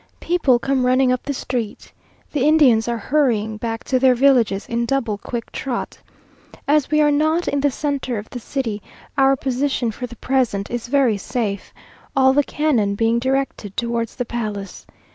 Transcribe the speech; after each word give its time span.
People 0.19 0.57
come 0.57 0.83
running 0.87 1.11
up 1.11 1.21
the 1.21 1.31
street. 1.31 1.93
The 2.31 2.43
Indians 2.47 2.87
are 2.87 2.97
hurrying 2.97 3.57
back 3.57 3.83
to 3.83 3.99
their 3.99 4.15
villages 4.15 4.67
in 4.67 4.87
double 4.87 5.19
quick 5.19 5.51
trot. 5.51 5.99
As 6.67 6.89
we 6.89 7.01
are 7.01 7.11
not 7.11 7.47
in 7.47 7.59
the 7.59 7.69
centre 7.69 8.17
of 8.17 8.27
the 8.31 8.39
city, 8.39 8.81
our 9.15 9.35
position 9.35 9.91
for 9.91 10.07
the 10.07 10.15
present 10.15 10.71
is 10.71 10.87
very 10.87 11.17
safe, 11.19 11.71
all 12.15 12.33
the 12.33 12.41
cannon 12.43 12.95
being 12.95 13.19
directed 13.19 13.77
towards 13.77 14.15
the 14.15 14.25
palace. 14.25 14.87